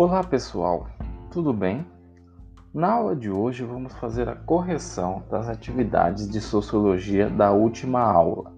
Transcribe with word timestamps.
Olá 0.00 0.22
pessoal, 0.22 0.86
tudo 1.28 1.52
bem? 1.52 1.84
Na 2.72 2.92
aula 2.92 3.16
de 3.16 3.28
hoje 3.28 3.64
vamos 3.64 3.92
fazer 3.94 4.28
a 4.28 4.36
correção 4.36 5.24
das 5.28 5.48
atividades 5.48 6.30
de 6.30 6.40
sociologia 6.40 7.28
da 7.28 7.50
última 7.50 8.00
aula. 8.00 8.52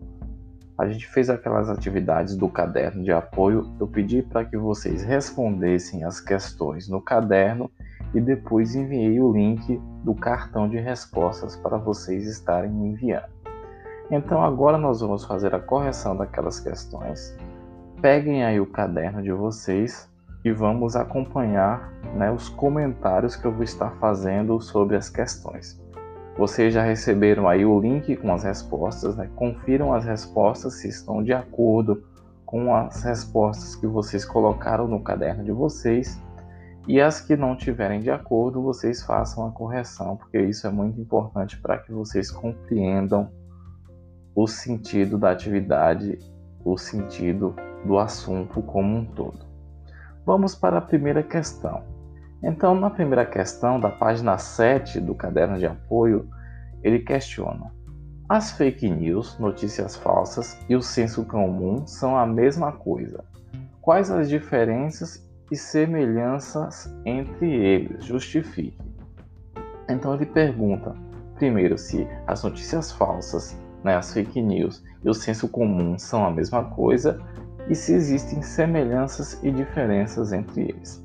A 0.77 0.87
gente 0.87 1.07
fez 1.07 1.31
aquelas 1.31 1.71
atividades 1.71 2.37
do 2.37 2.47
caderno 2.47 3.03
de 3.03 3.11
apoio, 3.11 3.75
eu 3.81 3.89
pedi 3.89 4.21
para 4.21 4.45
que 4.45 4.59
vocês 4.59 5.03
respondessem 5.03 6.05
as 6.05 6.21
questões 6.21 6.91
no 6.91 7.01
caderno 7.01 7.71
e 8.13 8.21
depois 8.21 8.75
enviei 8.75 9.19
o 9.19 9.33
link 9.33 9.81
do 10.05 10.15
cartão 10.15 10.69
de 10.69 10.79
respostas 10.79 11.57
para 11.57 11.79
vocês 11.79 12.27
estarem 12.27 12.71
enviando. 12.71 13.33
Então 14.11 14.45
agora 14.45 14.77
nós 14.77 15.01
vamos 15.01 15.25
fazer 15.25 15.55
a 15.55 15.59
correção 15.59 16.15
daquelas 16.15 16.61
questões. 16.61 17.35
Peguem 18.03 18.45
aí 18.45 18.61
o 18.61 18.67
caderno 18.67 19.23
de 19.23 19.33
vocês 19.33 20.11
e 20.45 20.51
vamos 20.53 20.97
acompanhar 20.97 21.93
né, 22.15 22.31
os 22.31 22.49
comentários 22.49 23.37
que 23.37 23.47
eu 23.47 23.53
vou 23.53 23.63
estar 23.63 23.91
fazendo 23.97 24.61
sobre 24.61 24.97
as 24.97 25.09
questões. 25.09 25.81
Vocês 26.37 26.73
já 26.73 26.83
receberam 26.83 27.49
aí 27.49 27.67
o 27.67 27.79
link 27.79 28.17
com 28.17 28.33
as 28.33 28.45
respostas, 28.45 29.17
né? 29.17 29.29
confiram 29.37 29.93
as 29.93 30.05
respostas 30.05 30.75
se 30.81 30.89
estão 30.89 31.23
de 31.23 31.33
acordo 31.33 32.03
com 32.47 32.75
as 32.75 33.03
respostas 33.03 33.77
que 33.77 33.87
vocês 33.87 34.25
colocaram 34.25 34.89
no 34.89 35.01
caderno 35.01 35.45
de 35.45 35.53
vocês. 35.53 36.19
E 36.89 37.01
as 37.01 37.21
que 37.21 37.37
não 37.37 37.55
tiverem 37.55 38.01
de 38.01 38.11
acordo, 38.11 38.63
vocês 38.63 39.03
façam 39.03 39.47
a 39.47 39.53
correção, 39.53 40.17
porque 40.17 40.41
isso 40.41 40.67
é 40.67 40.71
muito 40.71 40.99
importante 41.01 41.61
para 41.61 41.79
que 41.79 41.93
vocês 41.93 42.31
compreendam 42.31 43.31
o 44.35 44.47
sentido 44.47 45.19
da 45.19 45.31
atividade, 45.31 46.19
o 46.65 46.79
sentido 46.79 47.55
do 47.85 47.99
assunto 47.99 48.63
como 48.63 48.97
um 48.97 49.05
todo. 49.05 49.50
Vamos 50.25 50.55
para 50.55 50.79
a 50.79 50.81
primeira 50.81 51.23
questão. 51.23 51.83
Então, 52.43 52.75
na 52.75 52.91
primeira 52.91 53.27
questão, 53.27 53.79
da 53.79 53.91
página 53.91 54.39
7 54.39 55.01
do 55.01 55.15
caderno 55.15 55.59
de 55.59 55.67
apoio, 55.67 56.29
ele 56.83 57.01
questiona: 57.01 57.73
As 58.29 58.53
fake 58.53 58.89
news, 58.89 59.39
notícias 59.39 59.97
falsas, 59.97 60.59
e 60.69 60.77
o 60.77 60.83
senso 60.83 61.25
comum 61.25 61.87
são 61.87 62.17
a 62.17 62.27
mesma 62.27 62.73
coisa. 62.73 63.25
Quais 63.81 64.11
as 64.11 64.29
diferenças 64.29 65.29
e 65.51 65.57
semelhanças 65.57 66.95
entre 67.05 67.53
eles? 67.53 68.05
Justifique. 68.05 68.79
Então, 69.89 70.15
ele 70.15 70.27
pergunta, 70.27 70.95
primeiro, 71.35 71.77
se 71.77 72.07
as 72.27 72.45
notícias 72.45 72.93
falsas, 72.93 73.59
né, 73.83 73.97
as 73.97 74.13
fake 74.13 74.41
news 74.41 74.83
e 75.03 75.09
o 75.09 75.15
senso 75.15 75.49
comum 75.49 75.99
são 75.99 76.25
a 76.25 76.31
mesma 76.31 76.65
coisa 76.65 77.21
e 77.69 77.75
se 77.75 77.93
existem 77.93 78.43
semelhanças 78.43 79.39
e 79.43 79.51
diferenças 79.51 80.33
entre 80.33 80.63
eles. 80.63 81.05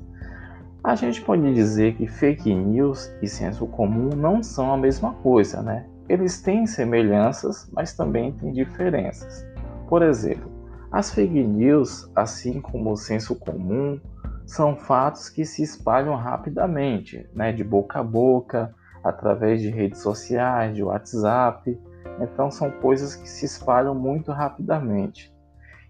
A 0.82 0.94
gente 0.94 1.20
pode 1.22 1.52
dizer 1.52 1.96
que 1.96 2.06
fake 2.06 2.54
news 2.54 3.12
e 3.20 3.26
senso 3.26 3.66
comum 3.66 4.10
não 4.16 4.42
são 4.42 4.72
a 4.72 4.76
mesma 4.76 5.14
coisa, 5.14 5.60
né? 5.62 5.86
Eles 6.08 6.40
têm 6.40 6.66
semelhanças, 6.66 7.68
mas 7.72 7.92
também 7.92 8.32
têm 8.32 8.52
diferenças. 8.52 9.44
Por 9.88 10.02
exemplo, 10.02 10.48
as 10.92 11.12
fake 11.12 11.42
news, 11.42 12.08
assim 12.14 12.60
como 12.60 12.92
o 12.92 12.96
senso 12.96 13.34
comum, 13.34 14.00
são 14.46 14.76
fatos 14.76 15.28
que 15.28 15.44
se 15.44 15.64
espalham 15.64 16.14
rapidamente, 16.14 17.28
né? 17.34 17.52
de 17.52 17.64
boca 17.64 17.98
a 17.98 18.04
boca, 18.04 18.72
através 19.02 19.60
de 19.60 19.68
redes 19.68 20.00
sociais, 20.00 20.74
de 20.76 20.84
WhatsApp. 20.84 21.76
Então, 22.20 22.48
são 22.48 22.70
coisas 22.70 23.16
que 23.16 23.28
se 23.28 23.44
espalham 23.44 23.94
muito 23.94 24.30
rapidamente 24.30 25.35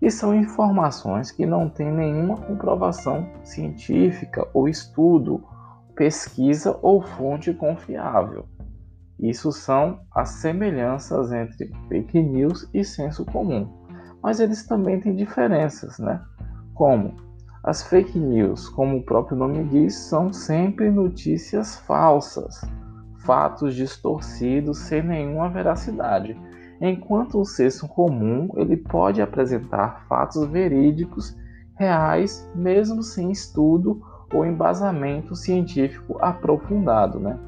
e 0.01 0.11
são 0.11 0.35
informações 0.35 1.31
que 1.31 1.47
não 1.47 1.69
têm 1.69 1.91
nenhuma 1.91 2.37
comprovação 2.37 3.29
científica 3.43 4.47
ou 4.53 4.69
estudo, 4.69 5.43
pesquisa 5.95 6.79
ou 6.83 7.03
fonte 7.03 7.53
confiável. 7.55 8.47
Isso 9.19 9.51
são 9.51 10.01
as 10.15 10.29
semelhanças 10.29 11.33
entre 11.33 11.73
fake 11.89 12.23
news 12.23 12.69
e 12.75 12.85
senso 12.85 13.25
comum. 13.25 13.67
Mas 14.23 14.41
eles 14.41 14.67
também 14.67 15.01
têm 15.01 15.15
diferenças, 15.15 15.99
né? 15.99 16.21
Como 16.75 17.15
as 17.65 17.83
fake 17.83 18.19
news, 18.19 18.69
como 18.69 18.99
o 18.99 19.03
próprio 19.03 19.37
nome 19.37 19.65
diz, 19.65 19.97
são 19.97 20.33
sempre 20.33 20.91
notícias 20.91 21.77
falsas, 21.79 22.61
fatos 23.25 23.75
distorcidos 23.75 24.79
sem 24.81 25.03
nenhuma 25.03 25.49
veracidade 25.49 26.39
enquanto 26.81 27.41
o 27.41 27.45
senso 27.45 27.89
comum 27.89 28.49
ele 28.57 28.77
pode 28.77 29.23
apresentar 29.23 30.05
fatos 30.09 30.45
verídicos 30.47 31.37
reais, 31.77 32.49
mesmo 32.55 33.03
sem 33.03 33.31
estudo 33.31 34.03
ou 34.33 34.45
embasamento 34.45 35.35
científico 35.35 36.19
aprofundado, 36.21 37.19
né? 37.19 37.39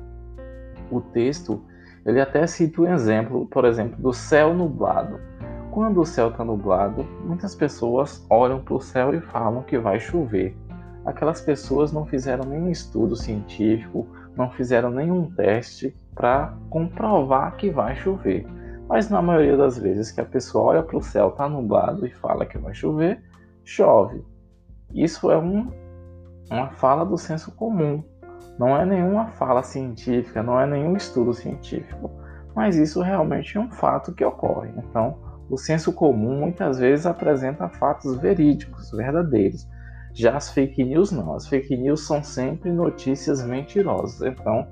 O 0.90 1.00
texto 1.00 1.62
ele 2.06 2.20
até 2.20 2.46
cita 2.46 2.80
o 2.80 2.84
um 2.84 2.94
exemplo, 2.94 3.46
por 3.46 3.64
exemplo, 3.64 4.00
do 4.00 4.12
céu 4.12 4.54
nublado. 4.54 5.20
Quando 5.70 6.00
o 6.00 6.06
céu 6.06 6.28
está 6.28 6.42
nublado, 6.42 7.04
muitas 7.24 7.54
pessoas 7.54 8.24
olham 8.30 8.60
para 8.60 8.74
o 8.74 8.80
céu 8.80 9.14
e 9.14 9.20
falam 9.20 9.62
que 9.62 9.78
vai 9.78 10.00
chover. 10.00 10.56
Aquelas 11.04 11.40
pessoas 11.40 11.92
não 11.92 12.06
fizeram 12.06 12.48
nenhum 12.48 12.70
estudo 12.70 13.14
científico, 13.14 14.06
não 14.34 14.50
fizeram 14.50 14.90
nenhum 14.90 15.30
teste 15.30 15.94
para 16.14 16.54
comprovar 16.70 17.56
que 17.56 17.70
vai 17.70 17.94
chover. 17.96 18.46
Mas 18.88 19.10
na 19.10 19.20
maioria 19.20 19.56
das 19.56 19.78
vezes 19.78 20.10
que 20.10 20.20
a 20.20 20.24
pessoa 20.24 20.64
olha 20.64 20.82
para 20.82 20.96
o 20.96 21.02
céu, 21.02 21.28
está 21.28 21.46
nublado 21.46 22.06
e 22.06 22.10
fala 22.10 22.46
que 22.46 22.56
vai 22.56 22.74
chover, 22.74 23.22
chove. 23.62 24.24
Isso 24.94 25.30
é 25.30 25.36
um, 25.36 25.70
uma 26.50 26.70
fala 26.70 27.04
do 27.04 27.18
senso 27.18 27.52
comum. 27.54 28.02
Não 28.58 28.74
é 28.74 28.86
nenhuma 28.86 29.26
fala 29.26 29.62
científica, 29.62 30.42
não 30.42 30.58
é 30.58 30.66
nenhum 30.66 30.96
estudo 30.96 31.34
científico. 31.34 32.10
Mas 32.56 32.76
isso 32.76 33.02
realmente 33.02 33.58
é 33.58 33.60
um 33.60 33.70
fato 33.70 34.14
que 34.14 34.24
ocorre. 34.24 34.72
Então, 34.78 35.18
o 35.50 35.58
senso 35.58 35.92
comum 35.92 36.40
muitas 36.40 36.78
vezes 36.78 37.04
apresenta 37.04 37.68
fatos 37.68 38.16
verídicos, 38.16 38.90
verdadeiros. 38.90 39.68
Já 40.14 40.34
as 40.34 40.50
fake 40.50 40.82
news 40.82 41.12
não. 41.12 41.34
As 41.34 41.46
fake 41.46 41.76
news 41.76 42.06
são 42.06 42.22
sempre 42.22 42.72
notícias 42.72 43.44
mentirosas. 43.44 44.22
Então, 44.22 44.66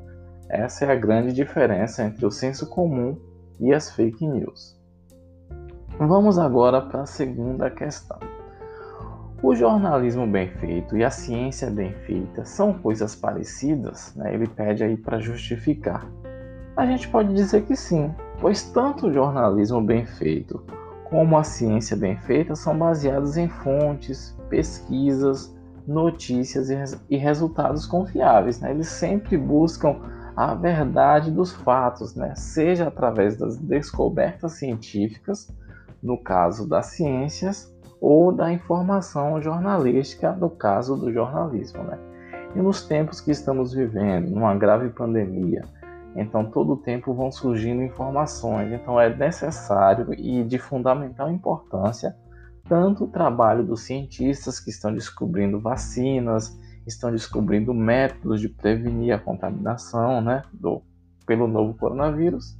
essa 0.48 0.86
é 0.86 0.92
a 0.92 0.96
grande 0.96 1.34
diferença 1.34 2.02
entre 2.02 2.24
o 2.24 2.30
senso 2.30 2.68
comum 2.68 3.16
e 3.60 3.72
as 3.72 3.90
fake 3.90 4.26
news. 4.26 4.76
Vamos 5.98 6.38
agora 6.38 6.82
para 6.82 7.02
a 7.02 7.06
segunda 7.06 7.70
questão. 7.70 8.18
O 9.42 9.54
jornalismo 9.54 10.26
bem 10.26 10.48
feito 10.48 10.96
e 10.96 11.04
a 11.04 11.10
ciência 11.10 11.70
bem 11.70 11.92
feita 12.06 12.44
são 12.44 12.72
coisas 12.72 13.14
parecidas? 13.14 14.14
Né? 14.16 14.34
Ele 14.34 14.46
pede 14.46 14.82
aí 14.82 14.96
para 14.96 15.18
justificar. 15.18 16.06
A 16.76 16.84
gente 16.86 17.08
pode 17.08 17.34
dizer 17.34 17.64
que 17.64 17.76
sim, 17.76 18.14
pois 18.40 18.62
tanto 18.62 19.06
o 19.06 19.12
jornalismo 19.12 19.80
bem 19.80 20.04
feito 20.04 20.64
como 21.04 21.38
a 21.38 21.44
ciência 21.44 21.96
bem 21.96 22.16
feita 22.16 22.54
são 22.54 22.76
baseados 22.76 23.36
em 23.36 23.48
fontes, 23.48 24.36
pesquisas, 24.48 25.54
notícias 25.86 26.68
e 27.08 27.16
resultados 27.16 27.86
confiáveis. 27.86 28.60
Né? 28.60 28.72
Eles 28.72 28.88
sempre 28.88 29.36
buscam 29.36 29.96
a 30.36 30.54
verdade 30.54 31.30
dos 31.30 31.52
fatos, 31.52 32.14
né? 32.14 32.34
seja 32.36 32.88
através 32.88 33.36
das 33.36 33.56
descobertas 33.56 34.52
científicas, 34.52 35.50
no 36.02 36.18
caso 36.18 36.68
das 36.68 36.86
ciências, 36.86 37.74
ou 38.00 38.30
da 38.30 38.52
informação 38.52 39.40
jornalística, 39.40 40.32
no 40.32 40.50
caso 40.50 40.94
do 40.96 41.10
jornalismo. 41.10 41.82
Né? 41.82 41.98
E 42.54 42.60
nos 42.60 42.86
tempos 42.86 43.20
que 43.20 43.30
estamos 43.30 43.72
vivendo, 43.72 44.28
numa 44.28 44.54
grave 44.54 44.90
pandemia, 44.90 45.62
então 46.14 46.44
todo 46.44 46.74
o 46.74 46.76
tempo 46.76 47.14
vão 47.14 47.32
surgindo 47.32 47.82
informações, 47.82 48.72
então 48.72 49.00
é 49.00 49.14
necessário 49.14 50.12
e 50.12 50.44
de 50.44 50.58
fundamental 50.58 51.30
importância 51.30 52.14
tanto 52.68 53.04
o 53.04 53.08
trabalho 53.08 53.64
dos 53.64 53.82
cientistas 53.82 54.58
que 54.60 54.70
estão 54.70 54.92
descobrindo 54.92 55.60
vacinas, 55.60 56.56
estão 56.86 57.10
descobrindo 57.10 57.74
métodos 57.74 58.40
de 58.40 58.48
prevenir 58.48 59.14
a 59.14 59.18
contaminação 59.18 60.20
né, 60.20 60.42
do, 60.52 60.82
pelo 61.26 61.46
novo 61.46 61.74
coronavírus, 61.74 62.56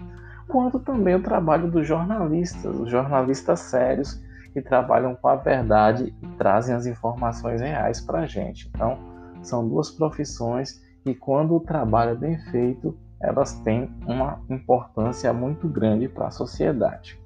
quanto 0.49 0.78
também 0.78 1.14
o 1.14 1.23
trabalho 1.23 1.70
dos 1.70 1.87
jornalistas, 1.87 2.75
os 2.78 2.90
jornalistas 2.90 3.61
sérios 3.61 4.20
que 4.52 4.62
trabalham 4.62 5.14
com 5.14 5.28
a 5.28 5.37
verdade 5.37 6.14
e 6.23 6.26
trazem 6.38 6.75
as 6.75 6.87
informações 6.87 7.61
reais 7.61 8.00
para 8.00 8.20
a 8.20 8.26
gente. 8.26 8.70
Então, 8.75 8.99
são 9.43 9.69
duas 9.69 9.90
profissões 9.90 10.81
e 11.05 11.14
quando 11.14 11.55
o 11.55 11.61
trabalho 11.61 12.12
é 12.12 12.14
bem 12.14 12.38
feito, 12.50 12.96
elas 13.20 13.55
têm 13.61 13.90
uma 14.06 14.40
importância 14.49 15.32
muito 15.32 15.69
grande 15.69 16.08
para 16.08 16.29
a 16.29 16.31
sociedade. 16.31 17.19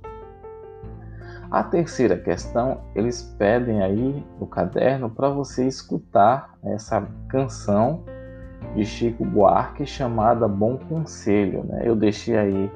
A 1.50 1.64
terceira 1.64 2.16
questão, 2.16 2.80
eles 2.94 3.22
pedem 3.36 3.82
aí 3.82 4.24
no 4.38 4.46
caderno 4.46 5.10
para 5.10 5.28
você 5.30 5.66
escutar 5.66 6.54
essa 6.62 7.04
canção 7.28 8.04
de 8.76 8.84
Chico 8.84 9.24
Buarque 9.24 9.84
chamada 9.84 10.46
Bom 10.46 10.76
Conselho. 10.76 11.64
Né? 11.64 11.82
Eu 11.84 11.96
deixei 11.96 12.36
aí 12.36 12.70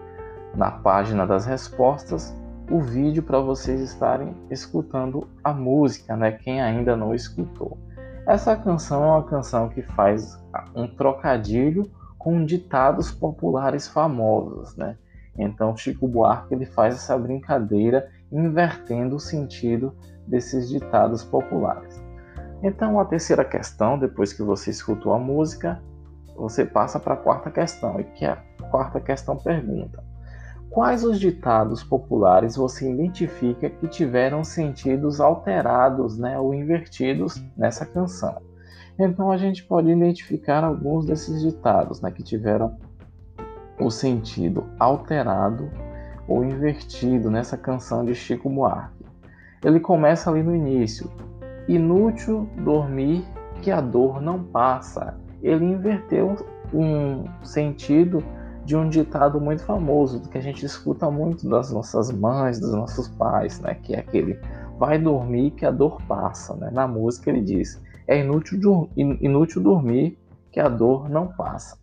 na 0.56 0.72
página 0.72 1.24
das 1.24 1.46
respostas 1.46 2.36
o 2.68 2.80
vídeo 2.80 3.22
para 3.22 3.38
vocês 3.38 3.80
estarem 3.80 4.34
escutando 4.50 5.28
a 5.44 5.52
música, 5.52 6.16
né? 6.16 6.32
Quem 6.32 6.60
ainda 6.60 6.96
não 6.96 7.14
escutou. 7.14 7.78
Essa 8.26 8.56
canção 8.56 9.04
é 9.04 9.06
uma 9.06 9.22
canção 9.22 9.68
que 9.68 9.82
faz 9.82 10.42
um 10.74 10.88
trocadilho 10.88 11.88
com 12.18 12.44
ditados 12.44 13.12
populares 13.12 13.86
famosos, 13.86 14.74
né? 14.76 14.96
Então 15.38 15.76
Chico 15.76 16.08
Buarque 16.08 16.54
ele 16.54 16.66
faz 16.66 16.94
essa 16.94 17.18
brincadeira 17.18 18.08
invertendo 18.34 19.16
o 19.16 19.20
sentido 19.20 19.94
desses 20.26 20.68
ditados 20.68 21.22
populares. 21.22 22.02
Então 22.62 22.98
a 22.98 23.04
terceira 23.04 23.44
questão, 23.44 23.98
depois 23.98 24.32
que 24.32 24.42
você 24.42 24.70
escutou 24.70 25.12
a 25.12 25.18
música, 25.18 25.80
você 26.36 26.64
passa 26.64 26.98
para 26.98 27.14
a 27.14 27.18
quarta 27.18 27.50
questão, 27.50 28.00
e 28.00 28.04
que 28.04 28.24
a 28.24 28.36
quarta 28.70 29.00
questão 29.00 29.36
pergunta: 29.36 30.02
Quais 30.70 31.04
os 31.04 31.20
ditados 31.20 31.84
populares 31.84 32.56
você 32.56 32.90
identifica 32.90 33.70
que 33.70 33.86
tiveram 33.86 34.42
sentidos 34.42 35.20
alterados 35.20 36.18
né, 36.18 36.38
ou 36.38 36.52
invertidos 36.52 37.40
nessa 37.56 37.86
canção? 37.86 38.42
Então 38.98 39.30
a 39.30 39.36
gente 39.36 39.62
pode 39.64 39.90
identificar 39.90 40.64
alguns 40.64 41.06
desses 41.06 41.42
ditados 41.42 42.00
né, 42.00 42.10
que 42.10 42.22
tiveram 42.22 42.76
o 43.78 43.90
sentido 43.90 44.64
alterado 44.78 45.70
ou 46.26 46.44
invertido 46.44 47.30
nessa 47.30 47.56
canção 47.56 48.04
de 48.04 48.14
Chico 48.14 48.48
Buarque. 48.48 49.04
Ele 49.62 49.80
começa 49.80 50.30
ali 50.30 50.42
no 50.42 50.54
início: 50.54 51.10
Inútil 51.68 52.48
dormir 52.58 53.24
que 53.62 53.70
a 53.70 53.80
dor 53.80 54.20
não 54.20 54.42
passa. 54.42 55.18
Ele 55.42 55.64
inverteu 55.64 56.36
um 56.72 57.24
sentido 57.42 58.22
de 58.64 58.76
um 58.76 58.88
ditado 58.88 59.40
muito 59.40 59.62
famoso, 59.62 60.20
que 60.28 60.38
a 60.38 60.40
gente 60.40 60.64
escuta 60.64 61.10
muito 61.10 61.48
das 61.48 61.70
nossas 61.70 62.10
mães, 62.10 62.58
dos 62.58 62.72
nossos 62.72 63.08
pais, 63.08 63.60
né? 63.60 63.74
Que 63.74 63.94
é 63.94 64.00
aquele 64.00 64.38
vai 64.78 64.98
dormir 64.98 65.52
que 65.52 65.64
a 65.64 65.70
dor 65.70 66.00
passa, 66.02 66.54
né? 66.56 66.70
Na 66.72 66.86
música 66.86 67.30
ele 67.30 67.42
diz: 67.42 67.80
é 68.06 68.18
inútil, 68.20 68.90
inútil 68.96 69.62
dormir 69.62 70.18
que 70.50 70.60
a 70.60 70.68
dor 70.68 71.08
não 71.08 71.28
passa. 71.28 71.78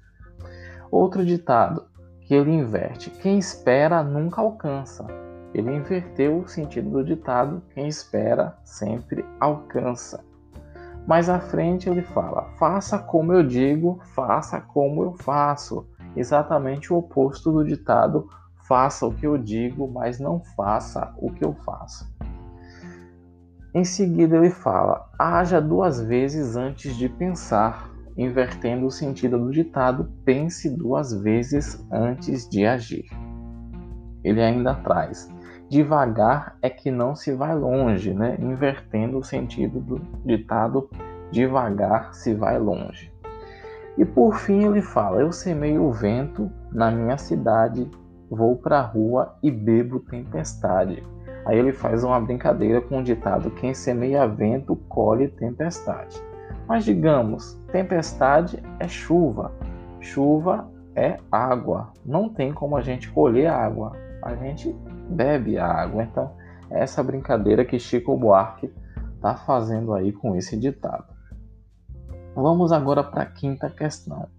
Outro 0.92 1.26
ditado 1.26 1.86
que 2.32 2.36
ele 2.36 2.52
inverte: 2.52 3.10
quem 3.10 3.38
espera 3.38 4.02
nunca 4.02 4.40
alcança. 4.40 5.06
Ele 5.54 5.76
inverteu 5.76 6.40
o 6.40 6.48
sentido 6.48 6.90
do 6.90 7.04
ditado: 7.04 7.62
quem 7.74 7.90
espera 7.90 8.58
sempre 8.64 9.26
alcança. 9.38 10.24
Mais 11.06 11.28
à 11.28 11.42
frente 11.42 11.90
ele 11.90 12.02
fala: 12.02 12.44
faça 12.58 12.98
como 12.98 13.34
eu 13.34 13.46
digo, 13.46 14.00
faça 14.16 14.62
como 14.62 15.04
eu 15.04 15.14
faço 15.18 15.86
exatamente 16.16 16.94
o 16.94 17.00
oposto 17.00 17.52
do 17.52 17.66
ditado 17.66 18.30
faça 18.66 19.06
o 19.06 19.14
que 19.14 19.28
eu 19.28 19.38
digo, 19.38 19.92
mas 19.92 20.18
não 20.18 20.40
faça 20.56 21.14
o 21.18 21.30
que 21.34 21.44
eu 21.44 21.54
faço. 21.66 22.10
Em 23.74 23.84
seguida, 23.84 24.38
ele 24.38 24.52
fala: 24.52 25.10
haja 25.20 25.60
duas 25.60 26.00
vezes 26.00 26.56
antes 26.56 26.96
de 26.96 27.10
pensar, 27.10 27.91
invertendo 28.22 28.86
o 28.86 28.92
sentido 28.92 29.38
do 29.38 29.52
ditado: 29.52 30.12
pense 30.24 30.70
duas 30.70 31.14
vezes 31.14 31.86
antes 31.92 32.48
de 32.48 32.66
agir. 32.66 33.06
Ele 34.24 34.42
ainda 34.42 34.76
traz: 34.76 35.34
devagar 35.70 36.58
é 36.62 36.70
que 36.70 36.92
não 36.92 37.16
se 37.16 37.34
vai 37.34 37.56
longe, 37.56 38.14
né? 38.14 38.38
invertendo 38.40 39.18
o 39.18 39.24
sentido 39.24 39.80
do 39.80 40.00
ditado: 40.26 40.90
devagar 41.32 42.14
se 42.14 42.34
vai 42.34 42.60
longe. 42.60 43.12
E 43.98 44.06
por 44.06 44.36
fim 44.36 44.66
ele 44.66 44.82
fala: 44.82 45.22
Eu 45.22 45.32
semeio 45.32 45.84
o 45.84 45.92
vento 45.92 46.50
na 46.72 46.92
minha 46.92 47.18
cidade, 47.18 47.90
vou 48.30 48.56
para 48.56 48.80
a 48.80 48.86
rua 48.86 49.36
e 49.42 49.50
bebo 49.52 50.00
tempestade. 50.00 51.04
Aí 51.46 51.58
ele 51.58 51.74
faz 51.74 52.04
uma 52.04 52.20
brincadeira 52.20 52.82
com 52.82 53.00
o 53.00 53.04
ditado: 53.04 53.52
Quem 53.52 53.74
semeia 53.74 54.28
vento 54.28 54.76
colhe 54.88 55.28
tempestade. 55.28 56.31
Mas 56.72 56.86
digamos, 56.86 57.60
tempestade 57.70 58.64
é 58.80 58.88
chuva, 58.88 59.52
chuva 60.00 60.72
é 60.96 61.18
água. 61.30 61.92
Não 62.06 62.30
tem 62.30 62.54
como 62.54 62.78
a 62.78 62.82
gente 62.82 63.12
colher 63.12 63.48
água, 63.48 63.92
a 64.22 64.34
gente 64.36 64.74
bebe 65.10 65.58
a 65.58 65.68
água. 65.68 66.04
Então, 66.04 66.32
é 66.70 66.80
essa 66.82 67.04
brincadeira 67.04 67.66
que 67.66 67.78
Chico 67.78 68.16
Buarque 68.16 68.74
está 69.16 69.36
fazendo 69.36 69.94
aí 69.94 70.14
com 70.14 70.34
esse 70.34 70.56
ditado. 70.56 71.04
Vamos 72.34 72.72
agora 72.72 73.04
para 73.04 73.24
a 73.24 73.26
quinta 73.30 73.70
questão. 73.70 74.30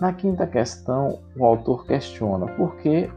Na 0.00 0.12
quinta 0.12 0.46
questão, 0.46 1.18
o 1.36 1.44
autor 1.44 1.84
questiona 1.84 2.46
por 2.46 2.76
que 2.76 3.10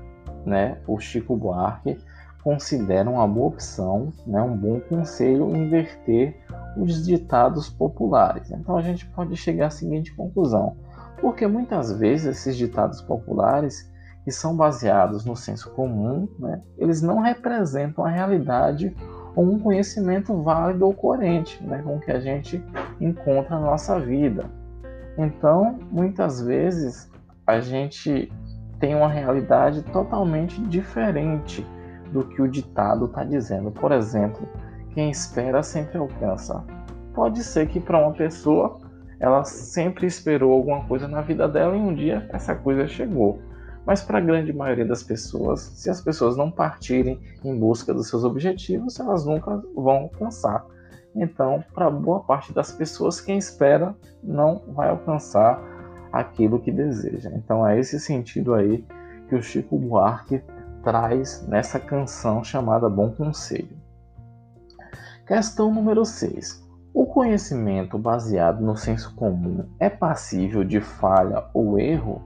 né, 0.43 0.79
o 0.87 0.99
Chico 0.99 1.37
Buarque 1.37 1.99
considera 2.43 3.07
uma 3.07 3.27
boa 3.27 3.49
opção, 3.49 4.11
né, 4.25 4.41
um 4.41 4.57
bom 4.57 4.79
conselho 4.79 5.55
inverter 5.55 6.43
os 6.77 7.05
ditados 7.05 7.69
populares. 7.69 8.51
Então 8.51 8.77
a 8.77 8.81
gente 8.81 9.05
pode 9.07 9.35
chegar 9.35 9.67
à 9.67 9.69
seguinte 9.69 10.13
conclusão: 10.15 10.75
porque 11.19 11.47
muitas 11.47 11.91
vezes 11.91 12.37
esses 12.37 12.57
ditados 12.57 13.01
populares 13.01 13.91
que 14.23 14.31
são 14.31 14.55
baseados 14.55 15.23
no 15.23 15.35
senso 15.35 15.69
comum, 15.71 16.27
né, 16.39 16.61
eles 16.77 17.01
não 17.01 17.19
representam 17.19 18.03
a 18.03 18.09
realidade 18.09 18.95
ou 19.35 19.45
um 19.45 19.59
conhecimento 19.59 20.41
válido 20.41 20.85
ou 20.85 20.93
coerente 20.93 21.63
né, 21.63 21.81
com 21.83 21.97
o 21.97 21.99
que 21.99 22.11
a 22.11 22.19
gente 22.19 22.63
encontra 22.99 23.59
na 23.59 23.65
nossa 23.67 23.99
vida. 23.99 24.45
Então, 25.17 25.77
muitas 25.91 26.41
vezes, 26.41 27.09
a 27.45 27.59
gente 27.59 28.31
tem 28.79 28.95
uma 28.95 29.07
realidade 29.07 29.83
totalmente 29.83 30.61
diferente 30.63 31.65
do 32.11 32.23
que 32.23 32.41
o 32.41 32.47
ditado 32.47 33.05
está 33.05 33.23
dizendo. 33.23 33.71
Por 33.71 33.91
exemplo, 33.91 34.47
quem 34.95 35.11
espera 35.11 35.61
sempre 35.61 35.97
alcança. 35.97 36.63
Pode 37.13 37.43
ser 37.43 37.67
que 37.67 37.79
para 37.79 37.99
uma 37.99 38.13
pessoa 38.13 38.79
ela 39.19 39.43
sempre 39.43 40.07
esperou 40.07 40.53
alguma 40.53 40.85
coisa 40.85 41.07
na 41.07 41.21
vida 41.21 41.47
dela 41.47 41.75
e 41.75 41.79
um 41.79 41.93
dia 41.93 42.27
essa 42.31 42.55
coisa 42.55 42.87
chegou. 42.87 43.39
Mas 43.85 44.01
para 44.01 44.17
a 44.17 44.21
grande 44.21 44.51
maioria 44.51 44.85
das 44.85 45.03
pessoas, 45.03 45.59
se 45.75 45.89
as 45.89 46.01
pessoas 46.01 46.35
não 46.35 46.49
partirem 46.49 47.19
em 47.43 47.57
busca 47.59 47.93
dos 47.93 48.09
seus 48.09 48.23
objetivos, 48.23 48.99
elas 48.99 49.25
nunca 49.25 49.61
vão 49.75 50.03
alcançar. 50.03 50.65
Então, 51.13 51.63
para 51.73 51.89
boa 51.89 52.21
parte 52.21 52.51
das 52.51 52.71
pessoas, 52.71 53.21
quem 53.21 53.37
espera 53.37 53.95
não 54.23 54.63
vai 54.69 54.89
alcançar 54.89 55.61
aquilo 56.11 56.59
que 56.59 56.71
deseja. 56.71 57.31
Então, 57.35 57.67
é 57.67 57.79
esse 57.79 57.99
sentido 57.99 58.53
aí 58.53 58.83
que 59.29 59.35
o 59.35 59.43
Chico 59.43 59.77
Buarque 59.77 60.41
traz 60.83 61.45
nessa 61.47 61.79
canção 61.79 62.43
chamada 62.43 62.89
Bom 62.89 63.11
Conselho. 63.11 63.74
Questão 65.25 65.73
número 65.73 66.05
6. 66.05 66.63
O 66.93 67.07
conhecimento 67.07 67.97
baseado 67.97 68.63
no 68.63 68.77
senso 68.77 69.15
comum 69.15 69.67
é 69.79 69.89
passível 69.89 70.63
de 70.63 70.79
falha 70.79 71.45
ou 71.51 71.79
erro? 71.79 72.21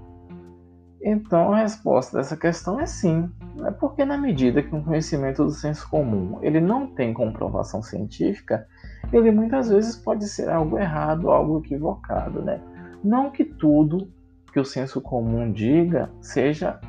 Então 1.02 1.54
a 1.54 1.60
resposta 1.60 2.18
dessa 2.18 2.36
questão 2.36 2.78
é 2.78 2.86
sim. 2.86 3.32
É 3.66 3.72
porque 3.72 4.04
na 4.04 4.18
medida 4.18 4.62
que 4.62 4.76
um 4.76 4.84
conhecimento 4.84 5.46
do 5.46 5.52
senso 5.52 5.90
comum 5.90 6.40
ele 6.42 6.60
não 6.60 6.88
tem 6.88 7.14
comprovação 7.14 7.82
científica, 7.82 8.68
ele 9.14 9.32
muitas 9.32 9.70
vezes 9.70 9.96
pode 9.96 10.28
ser 10.28 10.50
algo 10.50 10.78
errado, 10.78 11.32
algo 11.32 11.60
equivocado, 11.60 12.42
né? 12.42 12.60
Não 13.02 13.32
que 13.32 13.46
tudo 13.46 14.12
que 14.52 14.60
o 14.60 14.66
senso 14.66 15.00
comum 15.00 15.54
diga 15.54 16.12
seja 16.20 16.82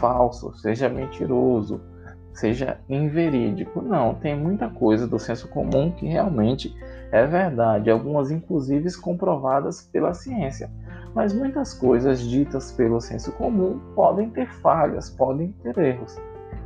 falso, 0.00 0.52
seja 0.54 0.88
mentiroso, 0.88 1.80
seja 2.34 2.78
inverídico. 2.88 3.80
Não, 3.80 4.14
tem 4.14 4.36
muita 4.36 4.68
coisa 4.68 5.06
do 5.06 5.18
senso 5.18 5.48
comum 5.48 5.90
que 5.90 6.06
realmente 6.06 6.74
é 7.10 7.26
verdade, 7.26 7.90
algumas 7.90 8.30
inclusive 8.30 8.92
comprovadas 9.00 9.88
pela 9.92 10.12
ciência 10.12 10.68
mas 11.14 11.32
muitas 11.32 11.72
coisas 11.72 12.20
ditas 12.20 12.72
pelo 12.72 13.00
senso 13.00 13.30
comum 13.32 13.78
podem 13.94 14.28
ter 14.30 14.50
falhas, 14.60 15.08
podem 15.08 15.52
ter 15.62 15.78
erros. 15.78 16.20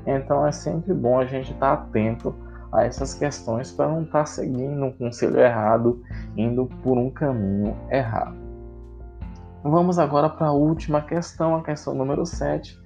Então 0.06 0.46
é 0.46 0.52
sempre 0.52 0.94
bom 0.94 1.18
a 1.18 1.26
gente 1.26 1.52
estar 1.52 1.75
atento 1.75 2.34
a 2.72 2.84
essas 2.84 3.14
questões 3.14 3.70
para 3.70 3.88
não 3.88 4.02
estar 4.02 4.26
seguindo 4.26 4.82
um 4.82 4.92
conselho 4.92 5.38
errado, 5.38 6.02
indo 6.37 6.66
por 6.82 6.96
um 6.96 7.10
caminho 7.10 7.76
errado. 7.90 8.37
Vamos 9.62 9.98
agora 9.98 10.30
para 10.30 10.46
a 10.46 10.52
última 10.52 11.02
questão, 11.02 11.56
a 11.56 11.62
questão 11.62 11.94
número 11.94 12.25
7. 12.25 12.78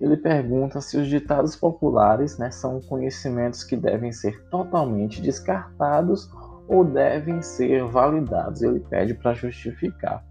Ele 0.00 0.16
pergunta 0.16 0.80
se 0.80 0.98
os 0.98 1.08
ditados 1.08 1.56
populares 1.56 2.36
né, 2.38 2.50
são 2.50 2.80
conhecimentos 2.80 3.64
que 3.64 3.76
devem 3.76 4.12
ser 4.12 4.42
totalmente 4.50 5.22
descartados 5.22 6.30
ou 6.68 6.84
devem 6.84 7.40
ser 7.40 7.84
validados. 7.84 8.62
Ele 8.62 8.80
pede 8.80 9.14
para 9.14 9.32
justificar. 9.32 10.22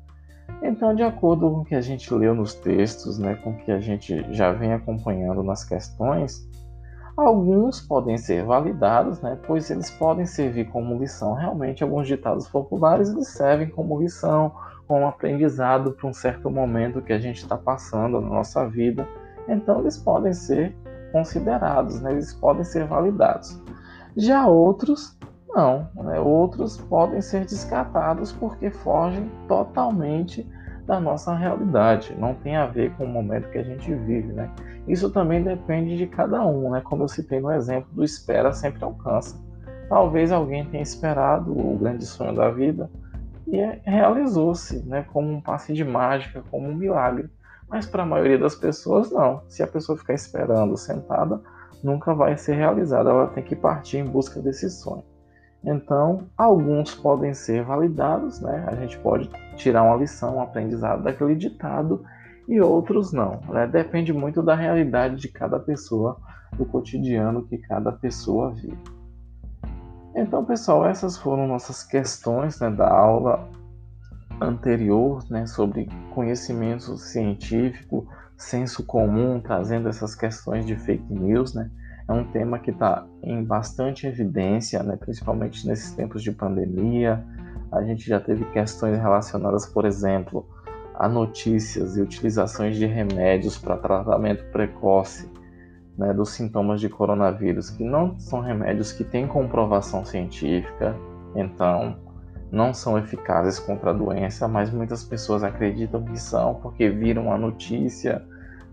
Então, 0.62 0.96
de 0.96 1.04
acordo 1.04 1.50
com 1.50 1.62
o 1.62 1.66
que 1.66 1.76
a 1.76 1.82
gente 1.82 2.14
leu 2.14 2.34
nos 2.34 2.54
textos, 2.54 3.18
né, 3.18 3.36
com 3.36 3.52
o 3.52 3.58
que 3.58 3.72
a 3.72 3.80
gente 3.80 4.26
já 4.34 4.52
vem 4.52 4.74
acompanhando 4.74 5.44
nas 5.44 5.64
questões, 5.64 6.48
alguns 7.18 7.82
podem 7.82 8.18
ser 8.18 8.44
validados, 8.44 9.22
né, 9.22 9.38
pois 9.48 9.70
eles 9.70 9.90
podem 9.92 10.26
servir 10.26 10.66
como 10.66 10.98
lição. 10.98 11.34
Realmente, 11.34 11.84
alguns 11.84 12.08
ditados 12.08 12.48
populares 12.48 13.10
eles 13.10 13.28
servem 13.30 13.70
como 13.70 14.00
lição, 14.00 14.52
como 14.88 15.08
aprendizado 15.08 15.92
para 15.92 16.08
um 16.08 16.14
certo 16.14 16.50
momento 16.50 17.02
que 17.02 17.14
a 17.14 17.20
gente 17.20 17.38
está 17.38 17.58
passando 17.58 18.22
na 18.22 18.30
nossa 18.30 18.68
vida. 18.68 19.08
Então, 19.48 19.80
eles 19.82 19.98
podem 19.98 20.34
ser 20.34 20.76
considerados, 21.12 22.02
né, 22.02 22.12
eles 22.12 22.34
podem 22.34 22.64
ser 22.64 22.86
validados. 22.86 23.62
Já 24.18 24.48
outros 24.48 25.18
não. 25.56 25.88
Né? 25.96 26.20
Outros 26.20 26.78
podem 26.78 27.22
ser 27.22 27.46
descartados 27.46 28.34
porque 28.34 28.70
fogem 28.70 29.32
totalmente 29.48 30.46
da 30.86 31.00
nossa 31.00 31.34
realidade. 31.34 32.14
Não 32.20 32.36
tem 32.36 32.58
a 32.58 32.68
ver 32.68 32.92
com 32.96 33.06
o 33.06 33.08
momento 33.08 33.50
que 33.50 33.58
a 33.58 33.64
gente 33.64 33.92
vive, 33.94 34.34
né? 34.34 34.52
Isso 34.88 35.10
também 35.10 35.42
depende 35.42 35.98
de 35.98 36.06
cada 36.06 36.46
um, 36.46 36.70
né? 36.72 36.82
Como 36.82 37.04
eu 37.04 37.08
citei 37.08 37.40
no 37.40 37.52
exemplo 37.52 37.88
do 37.94 38.04
espera 38.04 38.52
sempre 38.52 38.84
alcança. 38.84 39.42
Talvez 39.90 40.32
alguém 40.32 40.66
tenha 40.66 40.84
esperado 40.84 41.52
o 41.52 41.78
grande 41.78 42.06
sonho 42.06 42.36
da 42.36 42.52
vida 42.52 42.90
e 43.48 43.58
realizou-se, 43.84 44.86
né? 44.86 45.06
Como 45.12 45.32
um 45.32 45.42
passe 45.42 45.74
de 45.74 45.84
mágica, 45.84 46.44
como 46.52 46.68
um 46.68 46.76
milagre. 46.76 47.30
Mas 47.70 47.86
para 47.86 48.04
a 48.04 48.06
maioria 48.06 48.38
das 48.38 48.56
pessoas, 48.56 49.12
não. 49.12 49.42
Se 49.50 49.64
a 49.64 49.68
pessoa 49.68 49.98
ficar 49.98 50.14
esperando 50.14 50.78
sentada, 50.78 51.42
nunca 51.84 52.14
vai 52.14 52.38
ser 52.38 52.56
realizada. 52.56 53.10
Ela 53.10 53.28
tem 53.28 53.44
que 53.44 53.56
partir 53.56 53.98
em 53.98 54.06
busca 54.06 54.40
desse 54.42 54.70
sonho. 54.70 55.04
Então, 55.64 56.28
alguns 56.38 56.94
podem 56.94 57.34
ser 57.34 57.64
validados, 57.64 58.40
né? 58.40 58.66
A 58.68 58.76
gente 58.76 59.00
pode 59.00 59.30
tirar 59.56 59.84
uma 59.84 59.96
lição, 59.96 60.38
um 60.38 60.42
aprendizado 60.42 61.04
daquele 61.04 61.36
ditado, 61.36 62.06
e 62.48 62.62
outros 62.62 63.12
não. 63.12 63.40
Né? 63.50 63.68
Depende 63.68 64.14
muito 64.14 64.44
da 64.44 64.56
realidade 64.56 65.16
de 65.16 65.28
cada 65.28 65.60
pessoa, 65.60 66.18
do 66.56 66.66
cotidiano 66.66 67.48
que 67.48 67.58
cada 67.58 67.92
pessoa 67.92 68.52
vive. 68.52 68.78
Então, 70.16 70.46
pessoal, 70.46 70.86
essas 70.86 71.18
foram 71.18 71.48
nossas 71.48 71.84
questões 71.84 72.60
né, 72.60 72.70
da 72.70 72.90
aula 72.90 73.50
anterior 74.42 75.24
né, 75.30 75.46
sobre 75.46 75.88
conhecimento 76.14 76.98
científico, 76.98 78.08
senso 78.38 78.86
comum, 78.86 79.40
trazendo 79.40 79.88
essas 79.88 80.16
questões 80.16 80.66
de 80.66 80.76
fake 80.76 81.14
news, 81.14 81.54
né? 81.54 81.70
é 82.08 82.14
um 82.14 82.24
tema 82.24 82.60
que 82.60 82.72
está 82.72 83.06
em 83.24 83.44
bastante 83.44 84.06
evidência, 84.06 84.84
né, 84.84 84.96
principalmente 84.96 85.68
nesses 85.68 85.92
tempos 85.94 86.22
de 86.22 86.32
pandemia. 86.32 87.26
A 87.72 87.82
gente 87.84 88.08
já 88.08 88.20
teve 88.20 88.46
questões 88.46 88.98
relacionadas, 88.98 89.66
por 89.66 89.86
exemplo, 89.86 90.48
a 90.94 91.10
notícias 91.10 91.98
e 91.98 92.02
utilizações 92.02 92.78
de 92.78 92.86
remédios 92.86 93.58
para 93.58 93.78
tratamento 93.78 94.44
precoce 94.52 95.30
né, 95.98 96.14
dos 96.14 96.30
sintomas 96.30 96.80
de 96.80 96.90
coronavírus, 96.90 97.70
que 97.70 97.84
não 97.84 98.20
são 98.20 98.42
remédios 98.42 98.92
que 98.92 99.04
têm 99.04 99.28
comprovação 99.28 100.06
científica, 100.06 100.96
então 101.36 101.98
não 102.52 102.74
são 102.74 102.98
eficazes 102.98 103.60
contra 103.60 103.90
a 103.90 103.94
doença, 103.94 104.48
mas 104.48 104.72
muitas 104.72 105.04
pessoas 105.04 105.44
acreditam 105.44 106.04
que 106.04 106.20
são 106.20 106.56
porque 106.56 106.90
viram 106.90 107.32
a 107.32 107.38
notícia 107.38 108.24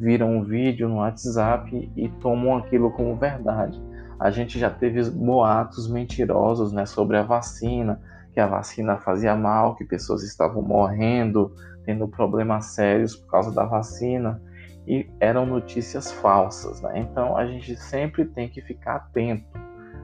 viram 0.02 0.37
um 0.37 0.43
vídeo 0.43 0.88
no 0.88 0.97
WhatsApp 0.97 1.93
e 1.97 2.09
tomam 2.21 2.57
aquilo 2.57 2.91
como 2.91 3.14
verdade. 3.14 3.81
A 4.19 4.33
gente 4.33 4.59
já 4.59 4.69
teve 4.69 5.09
boatos 5.11 5.88
mentirosos 5.88 6.73
né, 6.73 6.85
sobre 6.87 7.17
a 7.17 7.23
vacina, 7.23 8.00
que 8.33 8.41
a 8.41 8.47
vacina 8.49 8.97
fazia 8.99 9.37
mal, 9.37 9.76
que 9.76 9.85
pessoas 9.85 10.25
estavam 10.25 10.61
morrendo, 10.61 11.55
tendo 11.85 12.09
problemas 12.09 12.67
sérios 12.67 13.14
por 13.14 13.31
causa 13.31 13.52
da 13.52 13.64
vacina, 13.64 14.43
e 14.88 15.09
eram 15.21 15.47
notícias 15.47 16.11
falsas. 16.11 16.81
Né? 16.81 16.99
Então 16.99 17.37
a 17.37 17.47
gente 17.47 17.76
sempre 17.76 18.25
tem 18.25 18.49
que 18.49 18.61
ficar 18.61 18.97
atento, 18.97 19.45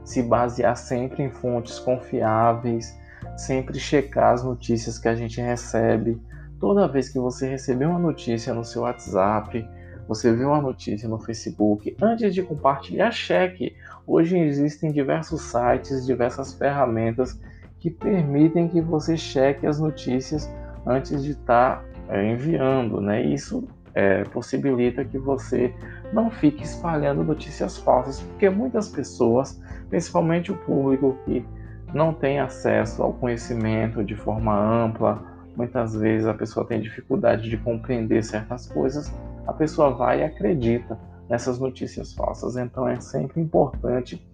se 0.05 0.23
basear 0.23 0.77
sempre 0.77 1.23
em 1.23 1.29
fontes 1.29 1.77
confiáveis, 1.77 2.97
sempre 3.37 3.79
checar 3.79 4.33
as 4.33 4.43
notícias 4.43 4.97
que 4.99 5.07
a 5.07 5.15
gente 5.15 5.41
recebe. 5.41 6.21
Toda 6.59 6.87
vez 6.87 7.09
que 7.09 7.19
você 7.19 7.47
receber 7.47 7.85
uma 7.85 7.99
notícia 7.99 8.53
no 8.53 8.65
seu 8.65 8.81
WhatsApp, 8.81 9.67
você 10.07 10.33
viu 10.33 10.49
uma 10.49 10.61
notícia 10.61 11.07
no 11.07 11.19
Facebook, 11.19 11.95
antes 12.01 12.33
de 12.33 12.41
compartilhar, 12.41 13.11
cheque. 13.11 13.75
Hoje 14.07 14.37
existem 14.37 14.91
diversos 14.91 15.41
sites, 15.41 16.05
diversas 16.05 16.53
ferramentas 16.53 17.39
que 17.79 17.89
permitem 17.89 18.67
que 18.67 18.81
você 18.81 19.15
cheque 19.15 19.67
as 19.67 19.79
notícias 19.79 20.49
antes 20.85 21.23
de 21.23 21.31
estar 21.31 21.85
é, 22.09 22.31
enviando, 22.31 22.99
né? 22.99 23.23
Isso 23.23 23.67
é, 23.93 24.23
possibilita 24.23 25.05
que 25.05 25.17
você 25.17 25.73
não 26.11 26.29
fique 26.29 26.63
espalhando 26.63 27.23
notícias 27.23 27.77
falsas, 27.77 28.19
porque 28.19 28.49
muitas 28.49 28.89
pessoas, 28.89 29.61
principalmente 29.89 30.51
o 30.51 30.57
público 30.57 31.17
que 31.25 31.45
não 31.93 32.13
tem 32.13 32.39
acesso 32.39 33.01
ao 33.01 33.13
conhecimento 33.13 34.03
de 34.03 34.15
forma 34.15 34.55
ampla, 34.55 35.21
muitas 35.55 35.95
vezes 35.95 36.27
a 36.27 36.33
pessoa 36.33 36.65
tem 36.65 36.79
dificuldade 36.79 37.49
de 37.49 37.57
compreender 37.57 38.23
certas 38.23 38.67
coisas, 38.67 39.13
a 39.47 39.53
pessoa 39.53 39.91
vai 39.91 40.21
e 40.21 40.23
acredita 40.23 40.97
nessas 41.27 41.59
notícias 41.59 42.13
falsas. 42.13 42.55
Então 42.55 42.87
é 42.87 42.99
sempre 42.99 43.41
importante 43.41 44.25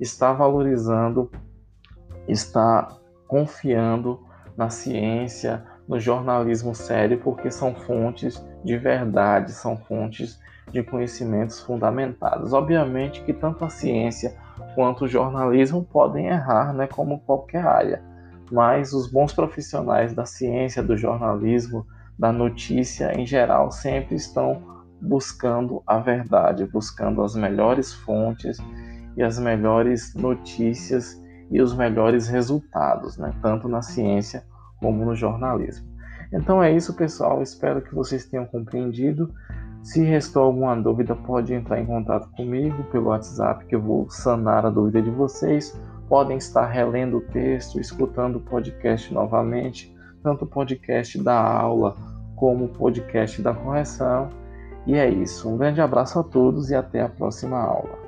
estar 0.00 0.32
valorizando, 0.32 1.30
estar 2.28 2.96
confiando 3.26 4.20
na 4.56 4.70
ciência, 4.70 5.64
no 5.88 5.98
jornalismo 5.98 6.74
sério, 6.74 7.20
porque 7.22 7.50
são 7.50 7.74
fontes 7.74 8.44
de 8.64 8.76
verdade, 8.76 9.52
são 9.52 9.76
fontes 9.76 10.40
de 10.70 10.82
conhecimentos 10.82 11.60
fundamentados. 11.60 12.52
Obviamente 12.52 13.22
que 13.22 13.32
tanto 13.32 13.64
a 13.64 13.68
ciência 13.68 14.36
quanto 14.74 15.04
o 15.04 15.08
jornalismo 15.08 15.84
podem 15.84 16.26
errar, 16.26 16.72
né, 16.72 16.86
como 16.86 17.20
qualquer 17.20 17.64
área, 17.64 18.02
mas 18.50 18.92
os 18.92 19.10
bons 19.10 19.32
profissionais 19.32 20.14
da 20.14 20.24
ciência, 20.24 20.82
do 20.82 20.96
jornalismo, 20.96 21.86
da 22.18 22.32
notícia 22.32 23.12
em 23.18 23.26
geral 23.26 23.70
sempre 23.70 24.14
estão 24.14 24.62
buscando 25.00 25.82
a 25.86 25.98
verdade, 25.98 26.64
buscando 26.66 27.22
as 27.22 27.34
melhores 27.34 27.92
fontes 27.92 28.58
e 29.16 29.22
as 29.22 29.38
melhores 29.38 30.14
notícias 30.14 31.20
e 31.50 31.60
os 31.60 31.74
melhores 31.74 32.26
resultados, 32.26 33.16
né? 33.18 33.32
tanto 33.42 33.68
na 33.68 33.82
ciência 33.82 34.44
como 34.80 35.04
no 35.04 35.14
jornalismo. 35.14 35.94
Então 36.32 36.62
é 36.62 36.72
isso, 36.72 36.94
pessoal. 36.94 37.42
Espero 37.42 37.82
que 37.82 37.94
vocês 37.94 38.24
tenham 38.24 38.46
compreendido. 38.46 39.32
Se 39.84 40.02
restou 40.02 40.44
alguma 40.44 40.74
dúvida, 40.74 41.14
pode 41.14 41.52
entrar 41.52 41.78
em 41.78 41.84
contato 41.84 42.30
comigo 42.30 42.84
pelo 42.84 43.08
WhatsApp 43.08 43.66
que 43.66 43.74
eu 43.74 43.82
vou 43.82 44.08
sanar 44.08 44.64
a 44.64 44.70
dúvida 44.70 45.02
de 45.02 45.10
vocês. 45.10 45.78
Podem 46.08 46.38
estar 46.38 46.64
relendo 46.64 47.18
o 47.18 47.20
texto, 47.20 47.78
escutando 47.78 48.36
o 48.36 48.40
podcast 48.40 49.12
novamente, 49.12 49.94
tanto 50.22 50.46
o 50.46 50.48
podcast 50.48 51.22
da 51.22 51.38
aula 51.38 51.94
como 52.34 52.64
o 52.64 52.68
podcast 52.68 53.42
da 53.42 53.52
correção. 53.52 54.30
E 54.86 54.94
é 54.94 55.06
isso. 55.06 55.50
Um 55.50 55.58
grande 55.58 55.82
abraço 55.82 56.18
a 56.18 56.24
todos 56.24 56.70
e 56.70 56.74
até 56.74 57.02
a 57.02 57.08
próxima 57.10 57.58
aula. 57.58 58.03